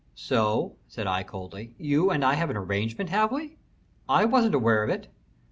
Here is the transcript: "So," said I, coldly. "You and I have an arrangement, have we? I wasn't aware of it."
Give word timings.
"So," 0.15 0.77
said 0.87 1.05
I, 1.05 1.21
coldly. 1.21 1.75
"You 1.77 2.09
and 2.09 2.25
I 2.25 2.33
have 2.33 2.49
an 2.49 2.57
arrangement, 2.57 3.11
have 3.11 3.31
we? 3.31 3.57
I 4.09 4.25
wasn't 4.25 4.55
aware 4.55 4.81
of 4.83 4.89
it." 4.89 5.09